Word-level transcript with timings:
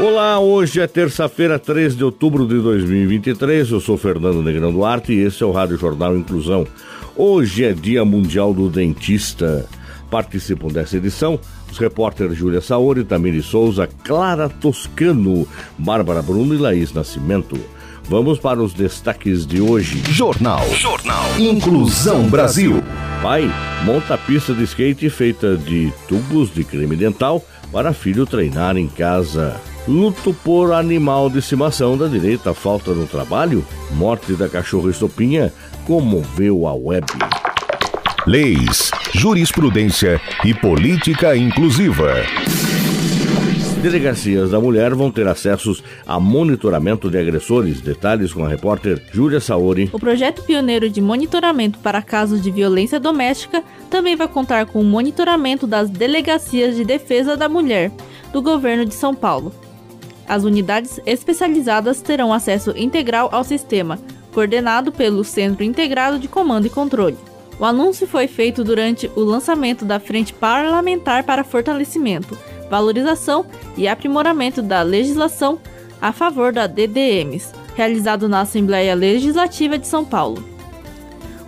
Olá, 0.00 0.40
hoje 0.40 0.80
é 0.80 0.86
terça-feira, 0.86 1.58
3 1.58 1.94
de 1.94 2.02
outubro 2.02 2.48
de 2.48 2.58
2023. 2.58 3.70
Eu 3.70 3.80
sou 3.80 3.98
Fernando 3.98 4.42
Negrão 4.42 4.72
Duarte 4.72 5.12
e 5.12 5.20
esse 5.20 5.42
é 5.42 5.46
o 5.46 5.52
Rádio 5.52 5.76
Jornal 5.76 6.16
Inclusão. 6.16 6.66
Hoje 7.14 7.64
é 7.64 7.74
Dia 7.74 8.02
Mundial 8.02 8.54
do 8.54 8.70
Dentista. 8.70 9.68
Participam 10.10 10.68
dessa 10.68 10.96
edição 10.96 11.38
os 11.70 11.76
repórteres 11.76 12.38
Júlia 12.38 12.62
Saori, 12.62 13.04
Tamiri 13.04 13.42
Souza, 13.42 13.86
Clara 14.02 14.48
Toscano, 14.48 15.46
Bárbara 15.76 16.22
Bruno 16.22 16.54
e 16.54 16.58
Laís 16.58 16.94
Nascimento. 16.94 17.60
Vamos 18.04 18.38
para 18.38 18.62
os 18.62 18.72
destaques 18.72 19.46
de 19.46 19.60
hoje. 19.60 20.02
Jornal. 20.08 20.66
Jornal. 20.76 21.38
Inclusão 21.38 22.26
Brasil. 22.30 22.82
Pai 23.20 23.52
monta 23.84 24.16
pista 24.16 24.54
de 24.54 24.64
skate 24.64 25.10
feita 25.10 25.58
de 25.58 25.92
tubos 26.08 26.52
de 26.54 26.64
creme 26.64 26.96
dental 26.96 27.44
para 27.70 27.92
filho 27.92 28.24
treinar 28.24 28.78
em 28.78 28.88
casa. 28.88 29.60
Luto 29.88 30.34
por 30.44 30.72
animal 30.72 31.30
de 31.30 31.38
estimação 31.38 31.96
da 31.96 32.06
direita 32.06 32.52
falta 32.52 32.92
no 32.92 33.06
trabalho? 33.06 33.64
Morte 33.92 34.34
da 34.34 34.48
cachorra 34.48 34.90
estopinha 34.90 35.52
comoveu 35.86 36.66
a 36.66 36.74
web. 36.74 37.06
Leis, 38.26 38.90
jurisprudência 39.14 40.20
e 40.44 40.52
política 40.52 41.34
inclusiva. 41.34 42.14
Delegacias 43.82 44.50
da 44.50 44.60
mulher 44.60 44.94
vão 44.94 45.10
ter 45.10 45.26
acessos 45.26 45.82
a 46.06 46.20
monitoramento 46.20 47.10
de 47.10 47.16
agressores. 47.16 47.80
Detalhes 47.80 48.30
com 48.30 48.44
a 48.44 48.48
repórter 48.48 49.02
Júlia 49.10 49.40
Saori. 49.40 49.88
O 49.90 49.98
projeto 49.98 50.42
pioneiro 50.42 50.90
de 50.90 51.00
monitoramento 51.00 51.78
para 51.78 52.02
casos 52.02 52.42
de 52.42 52.50
violência 52.50 53.00
doméstica 53.00 53.64
também 53.88 54.14
vai 54.14 54.28
contar 54.28 54.66
com 54.66 54.82
o 54.82 54.84
monitoramento 54.84 55.66
das 55.66 55.88
delegacias 55.88 56.76
de 56.76 56.84
defesa 56.84 57.34
da 57.38 57.48
mulher 57.48 57.90
do 58.30 58.42
governo 58.42 58.84
de 58.84 58.92
São 58.92 59.14
Paulo. 59.14 59.50
As 60.30 60.44
unidades 60.44 61.00
especializadas 61.04 62.00
terão 62.00 62.32
acesso 62.32 62.72
integral 62.76 63.28
ao 63.32 63.42
sistema, 63.42 63.98
coordenado 64.32 64.92
pelo 64.92 65.24
Centro 65.24 65.64
Integrado 65.64 66.20
de 66.20 66.28
Comando 66.28 66.68
e 66.68 66.70
Controle. 66.70 67.18
O 67.58 67.64
anúncio 67.64 68.06
foi 68.06 68.28
feito 68.28 68.62
durante 68.62 69.10
o 69.16 69.22
lançamento 69.22 69.84
da 69.84 69.98
Frente 69.98 70.32
Parlamentar 70.32 71.24
para 71.24 71.42
Fortalecimento, 71.42 72.38
Valorização 72.70 73.44
e 73.76 73.88
Aprimoramento 73.88 74.62
da 74.62 74.82
Legislação 74.82 75.58
a 76.00 76.12
favor 76.12 76.52
da 76.52 76.68
DDMs, 76.68 77.52
realizado 77.74 78.28
na 78.28 78.42
Assembleia 78.42 78.94
Legislativa 78.94 79.76
de 79.76 79.88
São 79.88 80.04
Paulo. 80.04 80.49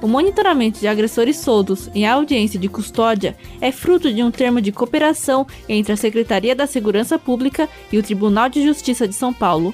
O 0.03 0.09
monitoramento 0.09 0.81
de 0.81 0.89
agressores 0.89 1.37
soltos 1.37 1.89
em 1.95 2.05
audiência 2.05 2.59
de 2.59 2.69
custódia 2.69 3.37
é 3.61 3.71
fruto 3.71 4.13
de 4.13 4.21
um 4.21 4.33
termo 4.33 4.61
de 4.61 4.73
cooperação 4.73 5.47
entre 5.69 5.93
a 5.93 5.97
Secretaria 5.97 6.57
da 6.57 6.67
Segurança 6.67 7.17
Pública 7.21 7.69
e 7.93 7.97
o 7.97 8.03
Tribunal 8.03 8.49
de 8.49 8.65
Justiça 8.65 9.07
de 9.07 9.15
São 9.15 9.33
Paulo. 9.33 9.73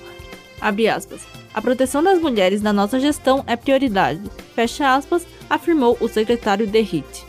A 0.60 1.62
proteção 1.62 2.02
das 2.02 2.20
mulheres 2.20 2.60
na 2.60 2.74
nossa 2.74 3.00
gestão 3.00 3.42
é 3.46 3.56
prioridade. 3.56 4.20
Fecha 4.54 4.94
aspas, 4.94 5.26
afirmou 5.48 5.96
o 5.98 6.06
secretário 6.08 6.66
Derrite. 6.66 7.24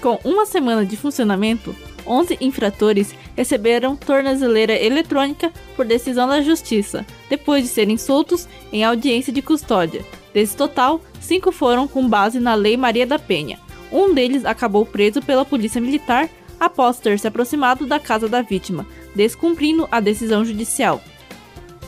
Com 0.00 0.18
uma 0.24 0.46
semana 0.46 0.84
de 0.84 0.96
funcionamento, 0.96 1.76
11 2.04 2.38
infratores 2.40 3.14
receberam 3.36 3.94
tornozeleira 3.94 4.74
eletrônica 4.74 5.52
por 5.76 5.84
decisão 5.84 6.26
da 6.26 6.42
Justiça, 6.42 7.06
depois 7.30 7.62
de 7.62 7.68
serem 7.68 7.96
soltos 7.96 8.48
em 8.72 8.82
audiência 8.82 9.32
de 9.32 9.42
custódia. 9.42 10.04
Desse 10.38 10.56
total, 10.56 11.00
cinco 11.20 11.50
foram 11.50 11.88
com 11.88 12.08
base 12.08 12.38
na 12.38 12.54
Lei 12.54 12.76
Maria 12.76 13.04
da 13.04 13.18
Penha. 13.18 13.58
Um 13.90 14.14
deles 14.14 14.44
acabou 14.44 14.86
preso 14.86 15.20
pela 15.20 15.44
Polícia 15.44 15.80
Militar 15.80 16.30
após 16.60 17.00
ter 17.00 17.18
se 17.18 17.26
aproximado 17.26 17.88
da 17.88 17.98
casa 17.98 18.28
da 18.28 18.40
vítima, 18.40 18.86
descumprindo 19.16 19.88
a 19.90 19.98
decisão 19.98 20.44
judicial. 20.44 21.02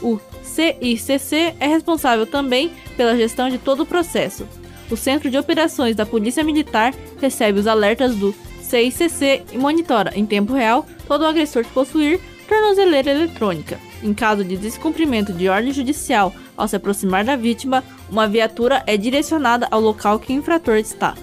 O 0.03 0.19
CICC 0.43 1.55
é 1.61 1.69
responsável 1.69 2.27
também 2.27 2.73
pela 2.97 3.17
gestão 3.17 3.49
de 3.49 3.57
todo 3.57 3.85
o 3.85 3.87
processo. 3.87 4.45
O 4.91 4.97
Centro 4.97 5.31
de 5.31 5.39
Operações 5.39 5.95
da 5.95 6.05
Polícia 6.05 6.43
Militar 6.43 6.93
recebe 7.21 7.61
os 7.61 7.69
alertas 7.69 8.17
do 8.17 8.35
CICC 8.63 9.45
e 9.53 9.59
monitora, 9.59 10.11
em 10.17 10.27
tempo 10.27 10.55
real, 10.55 10.85
todo 11.07 11.23
o 11.23 11.27
agressor 11.27 11.63
que 11.63 11.71
possuir 11.71 12.19
tornozeleira 12.49 13.13
eletrônica. 13.13 13.79
Em 14.03 14.13
caso 14.13 14.43
de 14.43 14.57
descumprimento 14.57 15.33
de 15.33 15.49
ordem 15.49 15.73
judicial 15.73 16.35
ao 16.57 16.67
se 16.67 16.75
aproximar 16.75 17.25
da 17.25 17.37
vítima, 17.37 17.85
uma 18.11 18.27
viatura 18.27 18.83
é 18.87 18.97
direcionada 18.97 19.69
ao 19.71 19.81
local 19.81 20.19
que 20.19 20.33
o 20.33 20.37
infrator 20.37 20.77
está. 20.77 21.15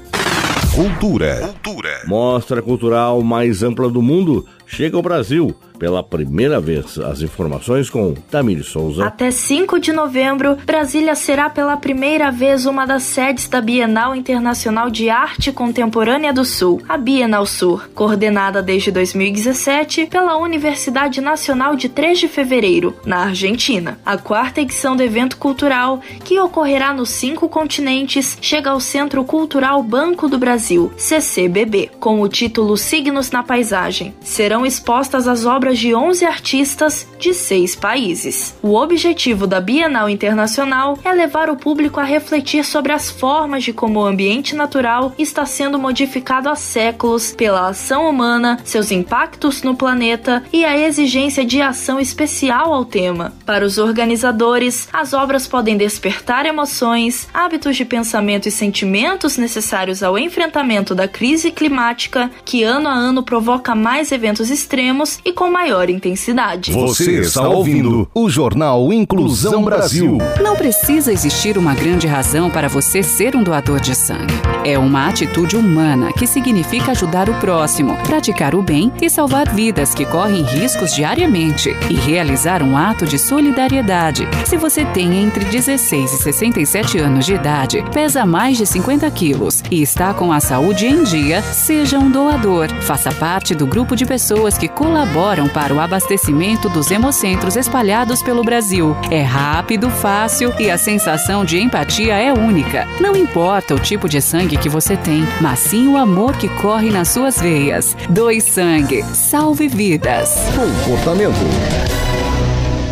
Cultura. 0.74 1.40
Cultura. 1.40 2.02
Mostra 2.06 2.62
cultural 2.62 3.22
mais 3.22 3.64
ampla 3.64 3.90
do 3.90 4.02
mundo 4.02 4.48
chega 4.68 4.98
ao 4.98 5.02
Brasil 5.02 5.56
pela 5.78 6.04
primeira 6.04 6.60
vez. 6.60 6.98
As 7.00 7.22
informações 7.22 7.90
com 7.90 8.14
Tamir 8.14 8.64
Souza. 8.64 9.06
Até 9.06 9.32
5 9.32 9.80
de 9.80 9.94
novembro, 9.94 10.58
Brasília 10.66 11.16
será 11.16 11.50
pela 11.50 11.78
primeira 11.78 12.32
vez 12.32 12.66
uma 12.66 12.86
das 12.86 13.04
sedes 13.04 13.48
da 13.48 13.62
Bienal 13.62 14.16
Internacional 14.16 14.90
de 14.90 15.10
Arte 15.10 15.52
Contemporânea 15.52 16.34
do 16.34 16.44
Sul, 16.44 16.82
a 16.90 16.98
Bienal 16.98 17.46
Sur, 17.46 17.90
coordenada 17.94 18.62
desde 18.62 18.92
2017 18.92 20.08
pela 20.08 20.38
Universidade 20.38 21.22
Nacional 21.22 21.76
de 21.76 21.90
3 21.90 22.20
de 22.20 22.28
Fevereiro, 22.28 22.96
na 23.06 23.26
Argentina. 23.26 24.00
A 24.06 24.18
quarta 24.18 24.62
edição 24.62 24.96
do 24.96 25.04
evento 25.04 25.38
cultural, 25.38 26.02
que 26.24 26.40
ocorrerá 26.40 26.94
nos 26.94 27.10
cinco 27.10 27.48
continentes, 27.48 28.38
chega 28.42 28.72
ao 28.72 28.80
Centro 28.80 29.24
Cultural 29.24 29.82
Banco 29.84 30.28
do 30.28 30.38
Brasil, 30.38 30.92
CCBB, 30.98 31.92
com 32.00 32.22
o 32.22 32.28
título 32.28 32.76
Signos 32.78 33.32
na 33.32 33.44
Paisagem. 33.44 34.14
Serão 34.22 34.57
expostas 34.66 35.28
as 35.28 35.46
obras 35.46 35.68
obras 35.68 35.80
de 35.80 35.94
11 35.94 36.26
artistas 36.26 37.08
de 37.20 37.34
seis 37.34 37.76
países. 37.76 38.56
O 38.62 38.76
objetivo 38.76 39.48
da 39.48 39.60
Bienal 39.60 40.08
Internacional 40.08 40.98
é 41.04 41.12
levar 41.12 41.50
o 41.50 41.58
público 41.58 42.00
a 42.00 42.04
refletir 42.04 42.64
sobre 42.64 42.94
as 42.94 43.10
formas 43.10 43.64
de 43.64 43.74
como 43.74 44.00
o 44.00 44.06
ambiente 44.06 44.56
natural 44.56 45.14
está 45.18 45.46
sendo 45.46 45.80
modificado 45.80 46.48
há 46.48 46.56
séculos 46.56 47.34
pela 47.34 47.70
ação 47.70 48.08
humana, 48.08 48.60
seus 48.64 48.92
impactos 48.92 49.64
no 49.64 49.76
planeta 49.76 50.44
e 50.54 50.64
a 50.64 50.78
exigência 50.78 51.44
de 51.44 51.62
ação 51.62 52.00
especial 52.00 52.74
ao 52.74 52.86
tema. 52.86 53.34
Para 53.46 53.66
os 53.66 53.78
organizadores, 53.78 54.88
as 54.94 55.14
obras 55.14 55.48
podem 55.48 55.76
despertar 55.76 56.46
emoções, 56.46 57.28
hábitos 57.34 57.76
de 57.76 57.84
pensamento 57.84 58.48
e 58.48 58.52
sentimentos 58.52 59.38
necessários 59.38 60.04
ao 60.04 60.18
enfrentamento 60.18 60.94
da 60.94 61.08
crise 61.08 61.52
climática, 61.52 62.30
que 62.46 62.64
ano 62.64 62.88
a 62.88 62.94
ano 62.94 63.24
provoca 63.24 63.74
mais 63.74 64.12
eventos 64.12 64.47
extremos 64.50 65.20
e 65.26 65.34
com 65.34 65.50
maior 65.50 65.90
intensidade. 65.90 66.72
Você 66.72 67.20
está 67.22 67.48
ouvindo 67.48 68.10
o 68.14 68.30
Jornal 68.30 68.92
Inclusão 68.94 69.64
Brasil. 69.64 70.18
Não 70.42 70.56
precisa 70.56 71.12
existir 71.12 71.58
uma 71.58 71.74
grande 71.74 72.08
razão 72.08 72.50
para 72.50 72.68
você 72.68 73.04
ser 73.04 73.36
um 73.36 73.44
doador 73.44 73.80
de 73.80 73.96
sangue. 73.96 74.34
É 74.64 74.78
uma 74.78 75.08
atitude 75.08 75.56
humana 75.56 76.12
que 76.14 76.28
significa 76.28 76.92
ajudar 76.92 77.30
o 77.30 77.34
próximo, 77.36 77.96
praticar 78.04 78.56
o 78.56 78.62
bem 78.62 78.92
e 79.02 79.10
salvar 79.10 79.54
vidas 79.54 79.94
que 79.94 80.06
correm 80.06 80.44
riscos 80.44 80.94
diariamente 80.94 81.76
e 81.90 81.94
realizar 81.94 82.62
um 82.64 82.78
ato 82.78 83.06
de 83.06 83.18
solidariedade. 83.20 84.28
Se 84.46 84.58
você 84.58 84.86
tem 84.86 85.24
entre 85.24 85.46
16 85.46 86.14
e 86.14 86.18
67 86.18 86.98
anos 87.00 87.26
de 87.26 87.34
idade, 87.34 87.84
pesa 87.94 88.26
mais 88.26 88.58
de 88.58 88.66
50 88.66 89.10
quilos 89.12 89.64
e 89.72 89.82
está 89.82 90.14
com 90.14 90.32
a 90.32 90.40
saúde 90.40 90.86
em 90.86 91.04
dia, 91.04 91.42
seja 91.42 92.00
um 92.00 92.10
doador. 92.10 92.70
Faça 92.82 93.12
parte 93.12 93.56
do 93.56 93.66
grupo 93.66 93.96
de 93.96 94.06
pessoas 94.06 94.37
que 94.58 94.68
colaboram 94.68 95.50
para 95.50 95.74
o 95.74 95.80
abastecimento 95.80 96.70
dos 96.70 96.92
hemocentros 96.92 97.56
espalhados 97.56 98.22
pelo 98.22 98.44
Brasil. 98.44 98.96
É 99.10 99.24
rápido, 99.24 99.90
fácil 99.90 100.54
e 100.60 100.70
a 100.70 100.78
sensação 100.78 101.44
de 101.44 101.60
empatia 101.60 102.14
é 102.14 102.32
única. 102.32 102.88
Não 103.02 103.16
importa 103.16 103.74
o 103.74 103.80
tipo 103.80 104.08
de 104.08 104.22
sangue 104.22 104.56
que 104.56 104.70
você 104.70 104.96
tem, 104.96 105.24
mas 105.42 105.60
sim 105.60 105.88
o 105.88 105.98
amor 105.98 106.38
que 106.38 106.48
corre 106.62 106.92
nas 106.92 107.10
suas 107.10 107.42
veias. 107.42 107.98
Doe 108.10 108.40
sangue, 108.40 109.04
salve 109.14 109.68
vidas. 109.68 110.38
Comportamento. 110.56 111.97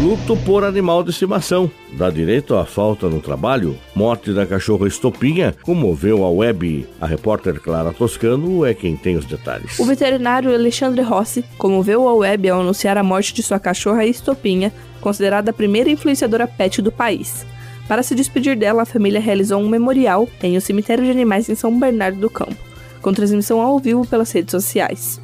Luto 0.02 0.36
por 0.36 0.66
animal 0.66 1.04
de 1.04 1.12
estimação. 1.12 1.72
Dá 1.94 2.10
direito 2.10 2.54
à 2.56 2.66
falta 2.66 3.08
no 3.08 3.22
trabalho? 3.22 3.78
Morte 3.96 4.34
da 4.34 4.46
cachorra 4.46 4.90
Estopinha 4.90 5.56
comoveu 5.64 6.26
a 6.26 6.30
web. 6.30 6.86
A 7.00 7.08
repórter 7.08 7.62
Clara 7.62 7.94
Toscano 7.94 8.66
é 8.66 8.74
quem 8.74 8.98
tem 8.98 9.16
os 9.16 9.26
detalhes. 9.26 9.80
O 9.80 9.86
veterinário 9.86 10.54
Alexandre 10.54 11.02
Rossi 11.02 11.46
comoveu 11.58 12.10
a 12.10 12.14
web 12.14 12.50
ao 12.50 12.60
anunciar 12.60 12.98
a 12.98 13.04
morte 13.04 13.34
de 13.34 13.42
sua 13.42 13.58
cachorra 13.58 14.06
Estopinha, 14.06 14.74
considerada 15.00 15.52
a 15.52 15.54
primeira 15.54 15.90
influenciadora 15.90 16.46
pet 16.46 16.82
do 16.82 16.92
país. 16.92 17.46
Para 17.88 18.04
se 18.04 18.14
despedir 18.14 18.58
dela, 18.58 18.82
a 18.82 18.86
família 18.86 19.22
realizou 19.22 19.62
um 19.62 19.70
memorial 19.70 20.28
em 20.44 20.58
o 20.58 20.62
cemitério 20.62 21.06
de 21.06 21.12
animais 21.12 21.48
em 21.48 21.56
São 21.56 21.80
Bernardo 21.80 22.20
do 22.20 22.30
Campo, 22.30 22.58
com 23.02 23.14
transmissão 23.14 23.62
ao 23.62 23.80
vivo 23.80 24.06
pelas 24.06 24.30
redes 24.32 24.52
sociais. 24.52 25.22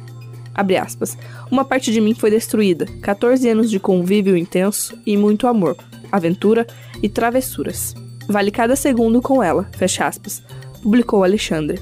Abre 0.54 0.76
aspas. 0.76 1.16
Uma 1.50 1.64
parte 1.64 1.90
de 1.90 2.00
mim 2.00 2.14
foi 2.14 2.30
destruída. 2.30 2.86
14 3.00 3.48
anos 3.48 3.70
de 3.70 3.80
convívio 3.80 4.36
intenso 4.36 4.98
e 5.06 5.16
muito 5.16 5.46
amor, 5.46 5.76
aventura 6.10 6.66
e 7.02 7.08
travessuras. 7.08 7.94
Vale 8.28 8.50
cada 8.50 8.76
segundo 8.76 9.20
com 9.20 9.42
ela. 9.42 9.68
Fecha 9.72 10.06
aspas. 10.06 10.42
Publicou 10.82 11.24
Alexandre. 11.24 11.80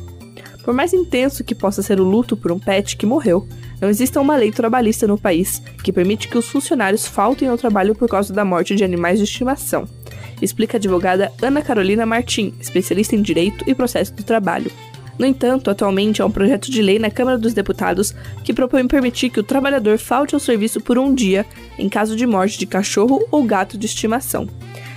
Por 0.64 0.75
mais 0.75 0.93
intenso 0.93 1.43
que 1.43 1.55
possa 1.55 1.82
ser 1.82 2.00
o 2.00 2.05
luto 2.05 2.37
por 2.37 2.52
um 2.52 2.58
pet 2.58 2.96
que 2.96 3.06
morreu, 3.06 3.49
não 3.81 3.88
existe 3.88 4.19
uma 4.19 4.37
lei 4.37 4.52
trabalhista 4.52 5.06
no 5.06 5.19
país 5.19 5.62
que 5.82 5.93
permite 5.93 6.28
que 6.28 6.37
os 6.37 6.49
funcionários 6.49 7.06
faltem 7.06 7.49
ao 7.49 7.56
trabalho 7.56 7.94
por 7.94 8.08
causa 8.08 8.32
da 8.32 8.44
morte 8.44 8.75
de 8.75 8.84
animais 8.84 9.19
de 9.19 9.25
estimação, 9.25 9.88
explica 10.43 10.76
a 10.76 10.78
advogada 10.78 11.32
Ana 11.40 11.62
Carolina 11.62 12.06
Martim, 12.06 12.55
especialista 12.61 13.14
em 13.14 13.22
direito 13.22 13.64
e 13.67 13.75
processo 13.75 14.12
do 14.14 14.22
trabalho. 14.22 14.70
No 15.20 15.26
entanto, 15.26 15.70
atualmente 15.70 16.22
há 16.22 16.25
um 16.25 16.31
projeto 16.31 16.70
de 16.70 16.81
lei 16.81 16.99
na 16.99 17.11
Câmara 17.11 17.37
dos 17.37 17.52
Deputados 17.52 18.14
que 18.43 18.55
propõe 18.55 18.88
permitir 18.88 19.28
que 19.28 19.38
o 19.38 19.43
trabalhador 19.43 19.99
falte 19.99 20.34
ao 20.34 20.40
serviço 20.40 20.81
por 20.81 20.99
um 20.99 21.14
dia 21.14 21.44
em 21.78 21.90
caso 21.90 22.17
de 22.17 22.26
morte 22.26 22.58
de 22.58 22.64
cachorro 22.64 23.22
ou 23.31 23.44
gato 23.44 23.76
de 23.76 23.84
estimação. 23.84 24.49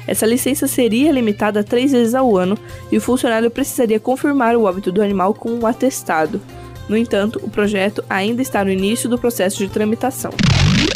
Essa 0.08 0.26
licença 0.26 0.66
seria 0.66 1.12
limitada 1.12 1.60
a 1.60 1.64
três 1.64 1.92
vezes 1.92 2.16
ao 2.16 2.38
ano 2.38 2.58
e 2.90 2.96
o 2.96 3.02
funcionário 3.02 3.52
precisaria 3.52 4.00
confirmar 4.00 4.56
o 4.56 4.64
óbito 4.64 4.94
do 4.94 5.02
animal 5.02 5.34
com 5.34 5.52
um 5.52 5.68
atestado. 5.68 6.40
No 6.88 6.98
entanto, 6.98 7.40
o 7.42 7.50
projeto 7.50 8.04
ainda 8.10 8.42
está 8.42 8.64
no 8.64 8.72
início 8.72 9.10
do 9.10 9.18
processo 9.18 9.58
de 9.60 9.68
tramitação. 9.68 10.32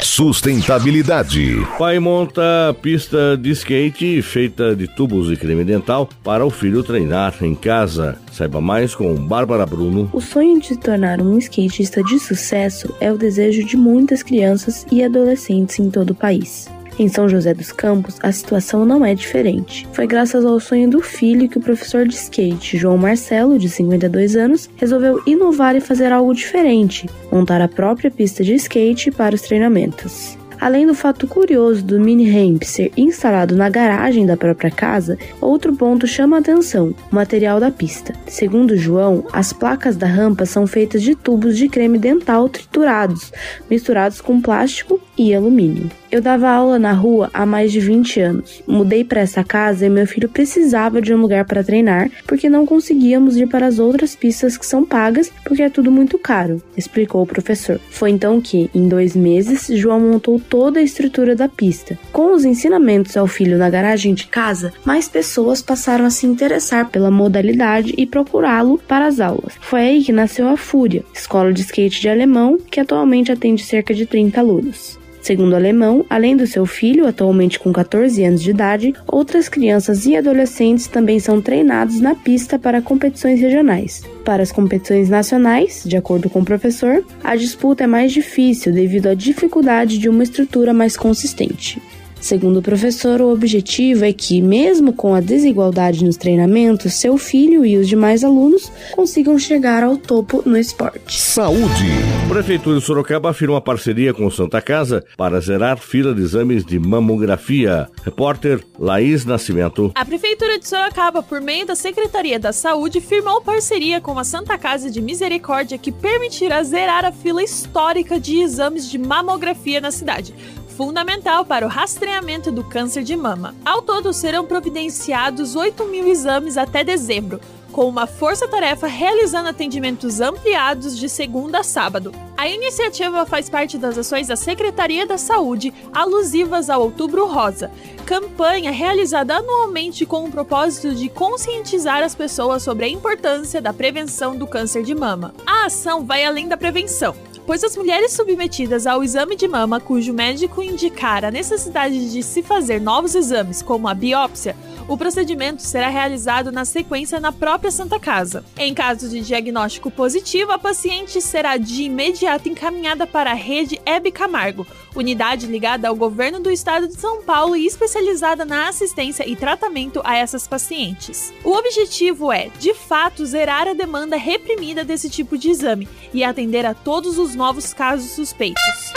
Sustentabilidade. 0.01 1.56
Pai 1.78 2.00
monta 2.00 2.75
pista 2.81 3.38
de 3.38 3.51
skate 3.51 4.22
feita 4.22 4.75
de 4.75 4.88
tubos 4.88 5.28
de 5.28 5.38
creme 5.38 5.63
dental 5.63 6.10
para 6.24 6.45
o 6.45 6.50
filho 6.50 6.84
treinar 6.84 7.36
em 7.42 7.56
casa. 7.56 8.18
Saiba 8.31 8.60
mais 8.60 8.94
com 8.94 9.16
Bárbara 9.16 9.66
Bruno. 9.66 10.10
O 10.13 10.22
sonho 10.22 10.60
de 10.60 10.68
se 10.68 10.78
tornar 10.78 11.22
um 11.22 11.38
skatista 11.38 12.04
de 12.04 12.19
sucesso 12.19 12.94
é 13.00 13.12
o 13.12 13.18
desejo 13.18 13.63
de 13.63 13.78
muitas 13.78 14.22
crianças 14.24 14.86
e 14.92 15.04
adolescentes 15.04 15.80
em 15.80 15.89
todo 15.89 16.12
o 16.12 16.16
país. 16.16 16.68
Em 17.00 17.08
São 17.08 17.30
José 17.30 17.54
dos 17.54 17.72
Campos, 17.72 18.16
a 18.24 18.32
situação 18.32 18.84
não 18.84 19.06
é 19.06 19.14
diferente. 19.14 19.88
Foi 19.94 20.08
graças 20.08 20.44
ao 20.44 20.60
sonho 20.60 20.90
do 20.90 21.00
filho 21.00 21.48
que 21.48 21.60
o 21.60 21.62
professor 21.62 22.08
de 22.08 22.16
skate, 22.16 22.76
João 22.76 22.98
Marcelo, 22.98 23.60
de 23.60 23.70
52 23.70 24.36
anos, 24.36 24.68
resolveu 24.76 25.22
inovar 25.28 25.76
e 25.76 25.82
fazer 25.82 26.12
algo 26.12 26.34
diferente: 26.34 27.08
montar 27.32 27.62
a 27.62 27.68
própria 27.68 28.10
pista 28.10 28.44
de 28.44 28.56
skate 28.56 29.12
para 29.12 29.36
os 29.36 29.42
treinamentos. 29.42 30.38
Além 30.60 30.88
do 30.88 30.96
fato 30.96 31.28
curioso 31.28 31.84
do 31.84 32.00
mini 32.00 32.28
ramp 32.28 32.64
ser 32.64 32.92
instalado 32.98 33.56
na 33.56 33.70
garagem 33.70 34.26
da 34.26 34.36
própria 34.36 34.72
casa, 34.72 35.18
outro 35.40 35.72
ponto 35.76 36.08
chama 36.08 36.38
a 36.38 36.40
atenção: 36.40 36.96
o 37.12 37.16
material 37.16 37.60
da 37.60 37.70
pista. 37.70 38.14
Segundo 38.26 38.76
João, 38.76 39.24
as 39.32 39.54
placas 39.54 39.96
da 39.96 40.08
rampa 40.08 40.48
são 40.48 40.66
feitas 40.66 41.04
de 41.04 41.14
tubos 41.14 41.56
de 41.56 41.70
creme 41.70 42.00
dental 42.00 42.50
triturados, 42.50 43.32
misturados 43.70 44.20
com 44.20 44.42
plástico 44.42 45.00
e 45.16 45.34
alumínio. 45.36 45.92
Eu 46.18 46.22
dava 46.24 46.50
aula 46.50 46.80
na 46.80 46.94
rua 46.94 47.30
há 47.31 47.46
mais 47.46 47.72
de 47.72 47.80
20 47.80 48.19
anos. 48.22 48.64
Mudei 48.66 49.04
para 49.04 49.22
essa 49.22 49.44
casa 49.44 49.86
e 49.86 49.90
meu 49.90 50.08
filho 50.08 50.28
precisava 50.28 51.00
de 51.00 51.14
um 51.14 51.22
lugar 51.22 51.46
para 51.46 51.64
treinar 51.64 52.10
porque 52.25 52.50
não 52.50 52.66
conseguíamos 52.66 53.38
ir 53.38 53.46
para 53.46 53.68
as 53.68 53.78
outras 53.78 54.16
pistas 54.16 54.58
que 54.58 54.66
são 54.66 54.84
pagas 54.84 55.31
porque 55.44 55.62
é 55.62 55.69
tudo 55.69 55.92
muito 55.92 56.18
caro, 56.18 56.60
explicou 56.75 57.22
o 57.22 57.28
professor. 57.28 57.80
Foi 57.92 58.10
então 58.10 58.42
que, 58.42 58.68
em 58.74 58.88
dois 58.88 59.16
meses, 59.16 59.68
João 59.68 60.00
montou 60.00 60.40
toda 60.40 60.80
a 60.80 60.81
estrutura 60.81 61.36
da 61.36 61.48
pista. 61.48 62.00
Com 62.12 62.34
os 62.34 62.46
ensinamentos 62.46 63.16
ao 63.16 63.28
filho 63.28 63.56
na 63.56 63.70
garagem 63.70 64.16
de 64.16 64.25
casa, 64.25 64.74
mais 64.84 65.08
pessoas 65.08 65.62
passaram 65.62 66.06
a 66.06 66.10
se 66.10 66.25
interessar 66.25 66.90
pela 66.90 67.12
modalidade 67.12 67.94
e 67.96 68.08
procurá-lo 68.08 68.80
para 68.88 69.06
as 69.06 69.20
aulas. 69.20 69.54
Foi 69.62 69.81
aí 69.81 70.04
que 70.04 70.12
nasceu 70.12 70.50
a 70.50 70.58
Fúria, 70.58 71.06
escola 71.13 71.54
de 71.54 71.62
skate 71.62 72.02
de 72.02 72.10
alemão, 72.10 72.58
que 72.72 72.80
atualmente 72.80 73.31
atende 73.31 73.63
cerca 73.63 73.94
de 73.94 74.08
30 74.08 74.40
alunos. 74.40 74.98
Segundo 75.27 75.51
o 75.51 75.56
alemão, 75.57 76.06
além 76.09 76.38
do 76.38 76.47
seu 76.47 76.65
filho, 76.65 77.06
atualmente 77.06 77.59
com 77.59 77.74
14 77.74 78.24
anos 78.24 78.41
de 78.41 78.50
idade, 78.51 78.94
outras 79.06 79.50
crianças 79.50 80.06
e 80.06 80.15
adolescentes 80.15 80.88
também 80.88 81.19
são 81.19 81.41
treinados 81.41 82.00
na 82.00 82.15
pista 82.15 82.57
para 82.57 82.81
competições 82.81 83.41
regionais. 83.41 84.06
Para 84.24 84.41
as 84.41 84.53
competições 84.53 85.09
nacionais, 85.09 85.83
de 85.85 85.97
acordo 85.97 86.29
com 86.29 86.39
o 86.39 86.45
professor, 86.45 87.03
a 87.21 87.35
disputa 87.35 87.83
é 87.83 87.88
mais 87.88 88.13
difícil 88.13 88.71
devido 88.71 89.07
à 89.07 89.13
dificuldade 89.13 89.97
de 89.97 90.07
uma 90.07 90.24
estrutura 90.24 90.74
mais 90.74 90.95
consistente. 90.95 91.81
Segundo 92.19 92.60
o 92.60 92.62
professor, 92.62 93.22
o 93.22 93.31
objetivo 93.31 94.04
é 94.04 94.12
que, 94.12 94.42
mesmo 94.42 94.92
com 94.92 95.14
a 95.14 95.22
desigualdade 95.22 96.04
nos 96.04 96.18
treinamentos, 96.18 96.94
seu 96.94 97.18
filho 97.18 97.66
e 97.66 97.78
os 97.78 97.88
demais 97.88 98.24
alunos 98.24 98.72
consigam 98.92 99.38
chegar 99.38 99.84
ao 99.84 99.98
topo 99.98 100.42
no 100.46 100.58
esporte. 100.58 101.19
Saúde. 101.19 101.86
Prefeitura 102.28 102.80
de 102.80 102.86
Sorocaba 102.86 103.30
afirma 103.30 103.62
parceria 103.62 104.14
com 104.14 104.30
Santa 104.30 104.62
Casa 104.62 105.04
para 105.16 105.40
zerar 105.40 105.78
fila 105.78 106.14
de 106.14 106.22
exames 106.22 106.66
de 106.66 106.80
mamografia. 106.80 107.88
Repórter 108.04 108.63
Laís 108.78 109.24
Nascimento. 109.24 109.92
A 109.96 110.04
Prefeitura 110.04 110.60
de 110.60 110.68
Sorocaba, 110.68 111.24
por 111.24 111.40
meio 111.40 111.66
da 111.66 111.75
Secretaria 111.75 112.40
da 112.40 112.52
Saúde, 112.52 113.00
firmou 113.00 113.42
parceria 113.42 114.02
com 114.02 114.18
a 114.20 114.24
Santa 114.24 114.58
Casa 114.58 114.90
de 114.92 115.02
Misericórdia 115.02 115.78
que 115.78 115.92
permitirá 115.92 116.62
zerar 116.63 117.06
a 117.06 117.12
fila 117.12 117.44
histórica 117.44 118.20
de 118.20 118.40
exames 118.42 118.90
de 118.90 118.98
mamografia 118.98 119.80
na 119.80 119.92
cidade 119.92 120.34
fundamental 120.77 121.44
para 121.44 121.65
o 121.65 121.69
rastreamento 121.69 122.51
do 122.51 122.63
câncer 122.63 123.01
de 123.01 123.15
mama. 123.15 123.56
Ao 123.65 123.81
todo, 123.81 124.13
serão 124.13 124.45
providenciados 124.45 125.56
8 125.56 125.83
mil 125.85 126.07
exames 126.07 126.56
até 126.56 126.83
dezembro, 126.83 127.41
com 127.71 127.89
uma 127.89 128.06
força-tarefa 128.06 128.85
realizando 128.85 129.50
atendimentos 129.50 130.21
ampliados 130.21 130.95
de 130.95 131.09
segunda 131.09 131.59
a 131.59 131.63
sábado. 131.63 132.12
A 132.38 132.47
iniciativa 132.47 133.25
faz 133.25 133.50
parte 133.50 133.75
das 133.75 133.97
ações 133.97 134.27
da 134.27 134.35
Secretaria 134.35 135.07
da 135.07 135.18
Saúde 135.18 135.74
alusivas 135.91 136.69
ao 136.69 136.83
Outubro 136.83 137.25
Rosa, 137.25 137.71
campanha 138.06 138.69
realizada 138.69 139.38
anualmente 139.38 140.06
com 140.06 140.25
o 140.25 140.31
propósito 140.31 140.94
de 140.94 141.09
conscientizar 141.09 142.03
as 142.03 142.13
pessoas 142.13 142.62
sobre 142.62 142.85
a 142.85 142.89
importância 142.89 143.59
da 143.59 143.74
prevenção 143.74 144.35
do 144.35 144.45
câncer 144.45 144.83
de 144.83 144.94
mama. 144.94 145.33
A 145.44 145.65
ação 145.65 146.06
vai 146.06 146.24
além 146.24 146.47
da 146.47 146.56
prevenção 146.56 147.15
pois 147.48 147.64
as 147.64 147.78
mulheres 147.78 148.12
submetidas 148.12 148.86
ao 148.86 149.02
exame 149.02 149.38
de 149.38 149.48
mama, 149.48 149.80
cujo 149.80 150.14
médico 150.14 150.62
indicar 150.62 151.24
a 151.24 151.32
necessidade 151.32 152.12
de 152.12 152.22
se 152.22 152.44
fazer 152.44 152.82
novos 152.82 153.16
exames, 153.16 153.62
como 153.62 153.88
a 153.88 153.94
biópsia, 153.94 154.54
o 154.88 154.98
procedimento 154.98 155.62
será 155.62 155.89
realizado 155.89 156.51
na 156.51 156.63
sequência 156.63 157.20
na 157.20 157.32
própria 157.32 157.70
Santa 157.72 158.00
Casa. 158.00 158.44
Em 158.58 158.74
caso 158.74 159.10
de 159.10 159.22
diagnóstico 159.22 159.91
positivo, 159.91 160.51
a 160.51 160.58
paciente 160.58 161.22
será 161.22 161.58
de 161.58 161.84
imediato 161.84 162.48
encaminhada 162.48 163.06
para 163.06 163.32
a 163.32 163.36
rede 163.36 163.79
Hebe 163.86 164.12
Camargo, 164.12 164.65
unidade 164.96 165.46
ligada 165.46 165.88
ao 165.88 165.96
governo 165.96 166.39
do 166.39 166.50
estado 166.50 166.88
de 166.88 167.00
São 167.00 167.22
Paulo 167.22 167.56
e 167.56 167.65
especializada 167.65 168.46
na 168.46 168.70
assistência 168.70 169.27
e 169.27 169.36
tratamento 169.36 170.01
a 170.03 170.15
essas 170.15 170.48
pacientes. 170.48 171.34
O 171.44 171.51
objetivo 171.51 172.32
é, 172.32 172.50
de 172.60 172.74
fato, 172.74 173.25
zerar 173.25 173.67
a 173.67 173.74
demanda 173.74 174.15
reprimida 174.15 174.84
desse 174.84 175.10
tipo 175.10 175.38
de 175.38 175.50
exame 175.50 175.88
e 176.13 176.24
atender 176.24 176.65
a 176.65 176.74
todos 176.74 177.17
os 177.17 177.36
novos 177.36 177.74
casos 177.74 178.12
suspeitos. 178.12 178.97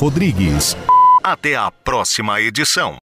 Rodrigues. 0.01 0.75
Até 1.23 1.55
a 1.55 1.69
próxima 1.69 2.41
edição. 2.41 2.99